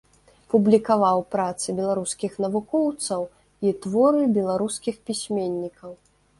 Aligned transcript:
Публікаваў 0.51 1.21
працы 1.35 1.75
беларускіх 1.81 2.39
навукоўцаў 2.47 3.21
і 3.67 3.77
творы 3.87 4.23
беларускіх 4.41 4.95
пісьменнікаў. 5.11 5.91